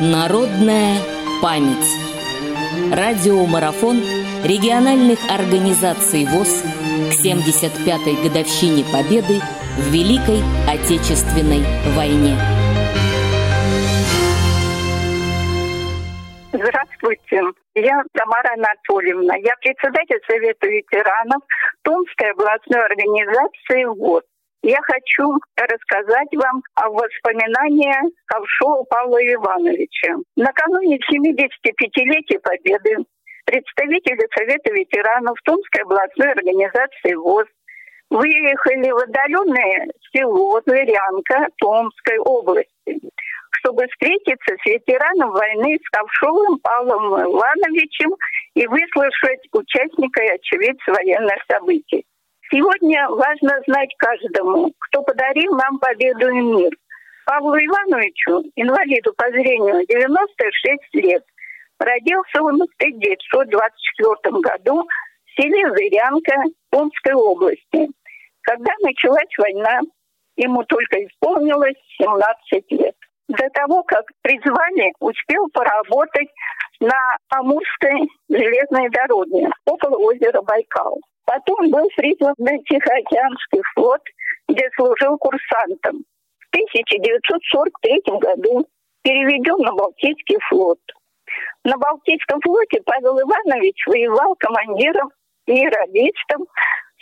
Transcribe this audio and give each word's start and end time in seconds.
Народная 0.00 0.96
память. 1.42 1.86
Радиомарафон 2.90 4.00
региональных 4.42 5.18
организаций 5.30 6.24
ВОЗ 6.24 6.62
к 7.10 7.24
75-й 7.24 8.26
годовщине 8.26 8.84
Победы 8.90 9.40
в 9.76 9.92
Великой 9.92 10.40
Отечественной 10.66 11.62
войне. 11.94 12.36
Здравствуйте, 16.52 17.40
я 17.74 18.02
Тамара 18.12 18.54
Анатольевна. 18.54 19.36
Я 19.36 19.54
председатель 19.60 20.20
Совета 20.26 20.66
ветеранов 20.68 21.42
Томской 21.82 22.30
областной 22.30 22.84
организации 22.84 23.84
ВОЗ. 23.84 24.22
Я 24.64 24.78
хочу 24.82 25.40
рассказать 25.56 26.28
вам 26.36 26.62
о 26.76 26.88
воспоминаниях 26.90 28.12
Ковшова 28.26 28.84
Павла 28.84 29.18
Ивановича. 29.18 30.14
Накануне 30.36 30.98
75-летия 30.98 32.38
Победы 32.38 33.04
представители 33.44 34.24
Совета 34.32 34.72
ветеранов 34.72 35.36
Томской 35.44 35.82
областной 35.82 36.30
организации 36.30 37.14
ВОЗ 37.14 37.46
выехали 38.10 38.92
в 38.92 38.98
отдаленное 38.98 39.88
село 40.14 40.60
Зырянка 40.64 41.48
Томской 41.58 42.18
области, 42.18 43.00
чтобы 43.58 43.88
встретиться 43.88 44.54
с 44.62 44.64
ветераном 44.64 45.32
войны 45.32 45.76
с 45.82 45.90
Ковшовым 45.90 46.60
Павлом 46.60 47.20
Ивановичем 47.20 48.14
и 48.54 48.64
выслушать 48.68 49.42
участника 49.50 50.22
и 50.22 50.34
очевидца 50.36 50.92
военных 50.92 51.38
событий. 51.50 52.04
Сегодня 52.52 53.08
важно 53.08 53.62
знать 53.66 53.88
каждому, 53.96 54.74
кто 54.78 55.02
подарил 55.02 55.54
нам 55.56 55.78
победу 55.78 56.28
и 56.28 56.40
мир. 56.40 56.70
Павлу 57.24 57.56
Ивановичу, 57.56 58.42
инвалиду 58.56 59.14
по 59.14 59.26
зрению, 59.30 59.86
96 59.88 60.94
лет. 61.02 61.24
Родился 61.78 62.42
он 62.42 62.58
в 62.58 62.68
1924 62.76 64.40
году 64.40 64.84
в 64.84 65.40
селе 65.40 65.66
Зырянка 65.70 66.34
Омской 66.70 67.14
области. 67.14 67.88
Когда 68.42 68.72
началась 68.82 69.32
война, 69.38 69.80
ему 70.36 70.62
только 70.64 71.06
исполнилось 71.06 71.80
17 72.02 72.70
лет. 72.72 72.96
До 73.28 73.48
того, 73.54 73.82
как 73.84 74.04
призвали, 74.20 74.92
успел 75.00 75.48
поработать 75.54 76.28
на 76.82 77.16
Амурской 77.30 78.08
железной 78.28 78.88
дороге 78.90 79.48
около 79.66 79.96
озера 79.98 80.42
Байкал. 80.42 80.98
Потом 81.24 81.70
был 81.70 81.88
призван 81.96 82.34
на 82.38 82.58
Тихоокеанский 82.58 83.62
флот, 83.74 84.00
где 84.48 84.68
служил 84.74 85.16
курсантом. 85.18 86.02
В 86.40 86.48
1943 86.50 88.02
году 88.18 88.66
переведен 89.02 89.64
на 89.64 89.72
Балтийский 89.72 90.38
флот. 90.48 90.80
На 91.64 91.76
Балтийском 91.78 92.40
флоте 92.40 92.82
Павел 92.84 93.20
Иванович 93.20 93.76
воевал 93.86 94.34
командиром 94.36 95.10
и 95.46 95.64
радистом 95.64 96.46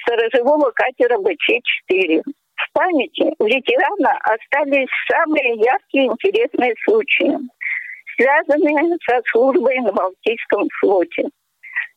сторожевого 0.03 0.71
катера 0.73 1.17
БЧ-4. 1.19 2.23
В 2.23 2.73
памяти 2.75 3.33
ветерана 3.41 4.19
остались 4.23 4.91
самые 5.11 5.55
яркие 5.55 6.05
и 6.05 6.09
интересные 6.09 6.75
случаи, 6.85 7.39
связанные 8.21 8.97
со 9.09 9.21
службой 9.33 9.79
на 9.79 9.93
Балтийском 9.93 10.69
флоте. 10.81 11.29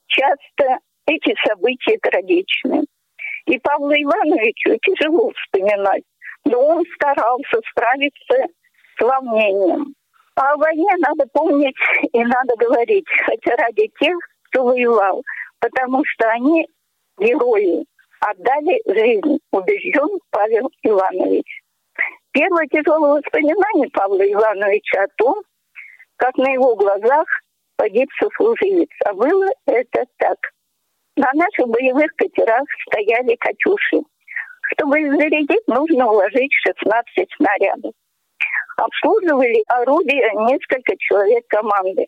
Часто 0.07 0.79
эти 1.05 1.35
события 1.47 1.97
трагичны. 2.01 2.83
И 3.45 3.59
Павлу 3.59 3.91
Ивановичу 3.91 4.77
тяжело 4.81 5.31
вспоминать, 5.31 6.03
но 6.45 6.59
он 6.59 6.83
старался 6.95 7.59
справиться 7.71 8.47
с 8.97 9.01
волнением. 9.01 9.93
А 10.35 10.53
о 10.53 10.57
войне 10.57 10.89
надо 10.99 11.25
помнить 11.33 11.75
и 12.13 12.23
надо 12.23 12.55
говорить, 12.57 13.05
хотя 13.25 13.55
ради 13.57 13.91
тех, 13.99 14.17
кто 14.49 14.63
воевал, 14.63 15.23
потому 15.59 16.03
что 16.05 16.29
они 16.29 16.67
герои, 17.19 17.85
отдали 18.21 18.81
жизнь, 18.87 19.39
убежден 19.51 20.19
Павел 20.31 20.71
Иванович. 20.83 21.45
Первое 22.31 22.65
тяжелое 22.67 23.21
воспоминание 23.21 23.89
Павла 23.91 24.23
Ивановича 24.23 25.03
о 25.03 25.07
том, 25.17 25.43
как 26.17 26.35
на 26.37 26.51
его 26.51 26.75
глазах 26.75 27.25
погиб 27.77 28.09
сослуживец. 28.19 28.89
А 29.05 29.13
было 29.13 29.47
это 29.65 30.05
так. 30.17 30.37
На 31.15 31.29
наших 31.33 31.67
боевых 31.67 32.11
катерах 32.15 32.63
стояли 32.87 33.35
«Катюши». 33.35 34.01
Чтобы 34.73 35.01
их 35.01 35.13
зарядить, 35.13 35.67
нужно 35.67 36.09
уложить 36.09 36.51
16 36.65 37.29
снарядов. 37.37 37.93
Обслуживали 38.77 39.63
орудия 39.67 40.31
несколько 40.49 40.95
человек 40.97 41.45
команды. 41.47 42.07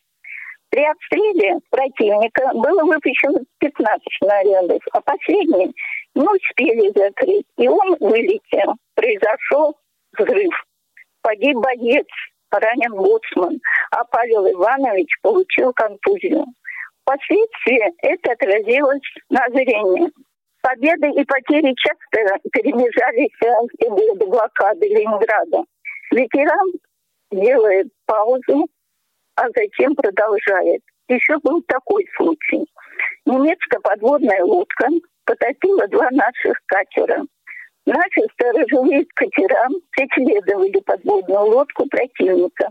При 0.70 0.84
обстреле 0.84 1.60
противника 1.70 2.52
было 2.54 2.84
выпущено 2.84 3.40
15 3.60 4.02
снарядов, 4.20 4.82
а 4.94 5.02
последний 5.02 5.74
не 6.16 6.28
успели 6.28 6.92
закрыть, 6.96 7.46
и 7.58 7.68
он 7.68 7.98
вылетел. 8.00 8.74
Произошел 8.96 9.78
взрыв. 10.18 10.54
Погиб 11.22 11.58
боец, 11.58 12.08
ранен 12.52 12.94
боцман, 12.94 13.60
а 13.96 14.04
Павел 14.04 14.46
Иванович 14.52 15.08
получил 15.22 15.72
контузию. 15.72 16.46
Впоследствии 17.02 17.94
это 18.02 18.34
отразилось 18.34 19.02
на 19.30 19.42
зрении. 19.50 20.12
Победы 20.62 21.08
и 21.12 21.24
потери 21.24 21.74
часто 21.78 22.40
перемежались 22.52 23.32
в 23.40 23.78
периоды 23.78 24.26
блокады 24.26 24.88
Ленинграда. 24.88 25.64
Ветеран 26.12 26.72
делает 27.32 27.88
паузу, 28.06 28.68
а 29.36 29.44
затем 29.56 29.96
продолжает. 29.96 30.82
Еще 31.08 31.38
был 31.44 31.62
такой 31.62 32.06
случай. 32.18 32.66
Немецкая 33.26 33.80
подводная 33.80 34.44
лодка 34.44 34.88
потопила 35.24 35.88
два 35.88 36.10
наших 36.12 36.58
катера. 36.66 37.24
Наши 37.86 38.22
сторожевые 38.34 39.06
катера 39.16 39.70
преследовали 39.92 40.82
подводную 40.82 41.46
лодку 41.46 41.86
противника. 41.88 42.70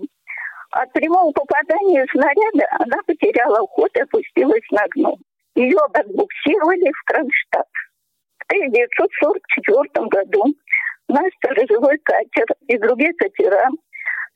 От 0.74 0.92
прямого 0.92 1.30
попадания 1.30 2.04
снаряда 2.10 2.66
она 2.80 2.96
потеряла 3.06 3.64
ход 3.68 3.90
и 3.96 4.00
опустилась 4.00 4.68
на 4.72 4.84
дно. 4.96 5.16
Ее 5.54 5.78
отбуксировали 5.92 6.90
в 6.90 7.04
Кронштадт. 7.04 7.68
В 8.38 8.44
1944 8.48 10.06
году 10.08 10.52
наш 11.08 11.32
сторожевой 11.36 11.96
катер 11.98 12.46
и 12.66 12.76
другие 12.78 13.12
катера 13.12 13.68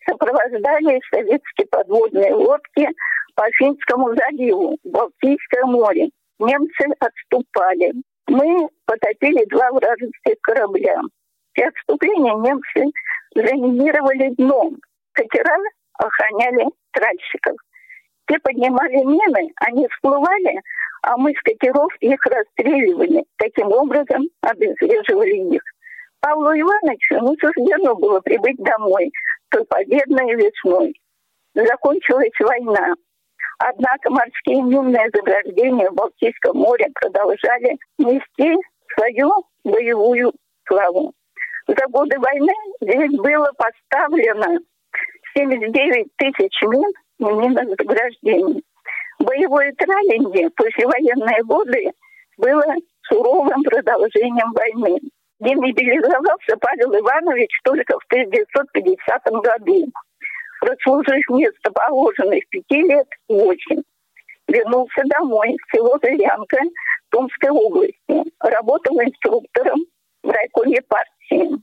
сопровождали 0.09 1.01
советские 1.11 1.67
подводные 1.73 2.33
лодки 2.33 2.87
по 3.35 3.45
Финскому 3.59 4.15
заливу, 4.15 4.79
Балтийское 4.85 5.65
море. 5.65 6.11
Немцы 6.39 6.87
отступали. 7.01 7.95
Мы 8.29 8.69
потопили 8.87 9.45
два 9.47 9.73
вражеских 9.73 10.41
корабля. 10.43 11.01
При 11.55 11.65
отступлении 11.65 12.47
немцы 12.47 12.93
заминировали 13.35 14.35
дно. 14.37 14.71
Катера 15.15 15.59
охраняли 15.99 16.69
тральщиков. 16.93 17.57
Те 18.27 18.39
поднимали 18.41 19.05
мены, 19.05 19.53
они 19.57 19.87
всплывали, 19.89 20.61
а 21.03 21.17
мы 21.17 21.33
с 21.33 21.43
катеров 21.43 21.93
их 22.01 22.21
расстреливали. 22.27 23.25
Таким 23.37 23.69
образом 23.73 24.23
обезвреживали 24.43 25.55
их. 25.55 25.63
Павлу 26.21 26.51
Ивановичу 26.51 27.15
не 27.21 27.37
суждено 27.39 27.95
было 27.95 28.21
прибыть 28.21 28.59
домой 28.59 29.11
той 29.51 29.65
победной 29.65 30.35
весной. 30.35 30.95
Закончилась 31.55 32.39
война. 32.41 32.95
Однако 33.59 34.11
морские 34.11 34.63
минные 34.63 35.09
заграждения 35.13 35.91
в 35.91 35.95
Балтийском 35.95 36.57
море 36.57 36.89
продолжали 36.95 37.79
нести 37.99 38.55
свою 38.95 39.31
боевую 39.65 40.33
славу. 40.67 41.13
За 41.67 41.87
годы 41.89 42.19
войны 42.19 42.53
здесь 42.81 43.19
было 43.19 43.51
поставлено 43.57 44.61
79 45.37 46.07
тысяч 46.17 46.63
мин 46.63 46.93
минных 47.19 47.69
заграждений. 47.79 48.63
Боевое 49.19 49.73
травление 49.73 50.51
послевоенные 50.51 51.43
годы 51.45 51.93
было 52.37 52.65
суровым 53.09 53.63
продолжением 53.63 54.53
войны. 54.53 55.01
Демобилизовался 55.41 56.57
Павел 56.61 56.99
Иванович 56.99 57.51
только 57.65 57.99
в 57.99 58.05
1950 58.07 59.23
году, 59.43 59.87
прослужив 60.61 61.25
вместо 61.29 61.71
положенных 61.71 62.49
пяти 62.49 62.83
лет 62.83 63.07
восемь. 63.29 63.83
Вернулся 64.49 65.03
домой 65.05 65.57
в 65.57 65.77
село 65.77 65.99
Зырянка 66.03 66.59
Томской 67.11 67.51
области. 67.51 68.33
Работал 68.41 69.01
инструктором 69.01 69.81
в 70.23 70.31
райкоме 70.31 70.81
партии. 70.83 71.59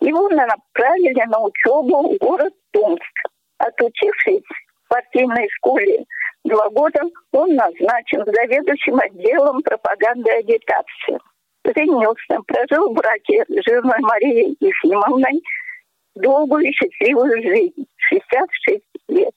Его 0.00 0.28
направили 0.28 1.24
на 1.28 1.40
учебу 1.40 2.14
в 2.14 2.18
город 2.18 2.54
Томск. 2.78 3.16
Отучившись 3.58 4.44
в 4.84 4.88
партийной 4.88 5.48
школе 5.56 6.04
два 6.44 6.68
года, 6.70 7.00
он 7.32 7.56
назначен 7.56 8.24
заведующим 8.24 8.98
отделом 9.00 9.62
пропаганды 9.62 10.30
и 10.30 10.38
агитации. 10.38 11.18
Женился, 11.64 12.38
прожил 12.46 12.90
в 12.90 12.94
браке 12.94 13.44
с 13.48 13.68
женой 13.68 13.98
Марией 13.98 14.56
Ефимовной 14.60 15.42
долгую 16.14 16.66
и 16.66 16.72
счастливую 16.72 17.42
жизнь, 17.42 17.84
66 17.96 18.84
лет. 19.08 19.34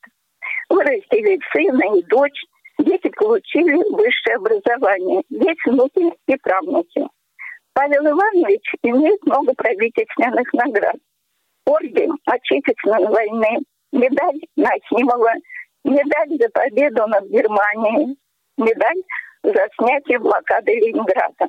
Вырастили 0.70 1.40
сына 1.52 1.98
и 1.98 2.04
дочь. 2.04 2.42
Дети 2.80 3.10
получили 3.10 3.76
высшее 3.92 4.36
образование. 4.38 5.24
Есть 5.30 5.66
внуки 5.66 6.14
и 6.28 6.36
правнуки. 6.38 7.08
Павел 7.74 8.04
Иванович 8.04 8.76
имеет 8.84 9.24
много 9.26 9.54
правительственных 9.54 10.54
наград. 10.54 10.96
Орден 11.66 12.18
Отечественной 12.26 13.08
войны, 13.08 13.60
медаль 13.92 14.40
Нахимова, 14.56 15.34
медаль 15.84 16.38
за 16.40 16.50
победу 16.50 17.08
над 17.08 17.26
Германией, 17.26 18.18
медаль 18.58 19.02
за 19.44 19.68
снятие 19.78 20.20
блокады 20.20 20.74
Ленинграда. 20.74 21.48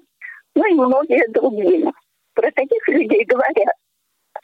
Ну 0.55 0.65
и 0.67 0.75
многие 0.75 1.29
другие. 1.33 1.93
Про 2.35 2.51
таких 2.53 2.89
людей 2.89 3.25
говорят 3.25 3.75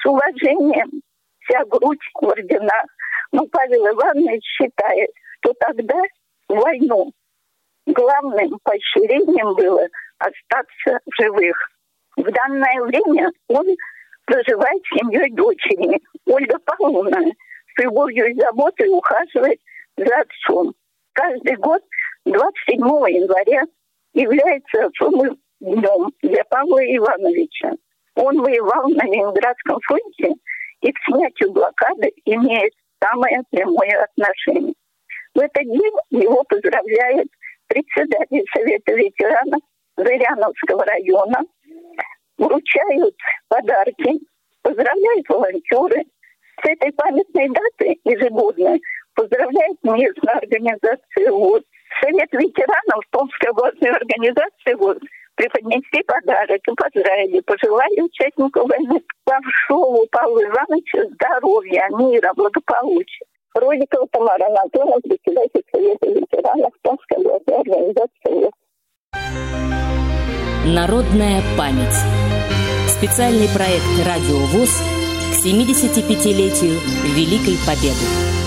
с 0.01 0.07
уважением, 0.07 1.03
вся 1.41 1.65
грудь 1.65 1.99
в 2.15 2.27
орденах. 2.27 2.87
Но 3.33 3.47
Павел 3.47 3.89
Иванович 3.89 4.45
считает, 4.45 5.11
что 5.41 5.53
тогда 5.55 6.01
войну 6.49 7.13
главным 7.87 8.59
поощрением 8.63 9.55
было 9.55 9.87
остаться 10.19 11.01
в 11.07 11.23
живых. 11.23 11.57
В 12.17 12.25
данное 12.31 12.83
время 12.83 13.31
он 13.49 13.67
проживает 14.29 14.83
с 14.85 14.99
семьей 14.99 15.31
дочери. 15.33 16.01
Ольга 16.27 16.59
Павловна 16.65 17.21
с 17.23 17.83
любовью 17.83 18.31
и 18.31 18.35
заботой 18.35 18.89
ухаживает 18.89 19.59
за 19.97 20.15
отцом. 20.21 20.75
Каждый 21.15 21.57
год 21.57 21.83
27 22.27 22.79
января 22.79 23.63
является 24.13 24.87
особым 24.87 25.39
днем 25.61 26.13
для 26.23 26.45
Павла 26.45 26.79
Ивановича. 26.79 27.73
Он 28.17 28.41
воевал 28.43 28.89
на 28.89 29.05
Ленинградском 29.05 29.79
фронте 29.81 30.35
и 30.83 30.93
к 30.93 30.99
снятию 31.07 31.53
блокады 31.53 32.13
имеет 32.27 32.73
самое 33.03 33.43
прямое 33.51 34.05
отношение. 34.05 34.75
В 35.35 35.41
этот 35.41 35.65
день 35.65 35.95
его 36.11 36.45
поздравляет 36.45 37.29
председатель 37.67 38.45
Совета 38.53 38.93
ветеранов 38.93 39.61
Зыряновского 39.97 40.85
района, 40.85 41.41
вручают 42.39 43.15
подарки, 43.49 44.21
поздравляют 44.63 45.29
волонтеры. 45.29 46.05
С 46.63 46.69
этой 46.69 46.93
памятной 46.93 47.49
даты 47.49 47.99
ежегодно 48.05 48.79
поздравляет 49.15 49.79
местная 49.83 50.35
организация 50.35 51.31
ВОЗ. 51.31 51.63
Совет 52.01 52.33
ветеранов 52.33 53.05
Томской 53.11 53.51
областной 53.51 53.91
организации 53.91 54.75
ВОЗ 54.75 54.99
преподнести 55.35 56.03
подарок 56.03 56.61
и 56.67 56.75
поздравили, 56.75 57.41
пожелали 57.41 58.01
участнику 58.01 58.67
войны 58.67 59.01
Павшову 59.25 60.07
Павлу 60.11 60.43
Ивановичу 60.43 60.99
здоровья, 61.15 61.89
мира, 61.97 62.33
благополучия. 62.35 63.25
Родикова 63.55 64.07
Тамара 64.13 64.47
Анатольевна, 64.47 64.97
председатель 65.03 65.65
Совета 65.73 66.07
ветеранов 66.07 66.73
Томской 66.83 67.19
областной 67.19 67.61
организации 67.61 68.51
Народная 70.69 71.43
память. 71.57 71.97
Специальный 72.91 73.49
проект 73.49 73.87
«Радио 74.05 74.37
ВОЗ» 74.37 74.83
к 75.33 75.43
75-летию 75.43 76.79
Великой 77.17 77.57
Победы. 77.67 78.38